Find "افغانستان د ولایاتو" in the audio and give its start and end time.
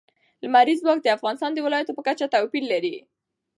1.17-1.95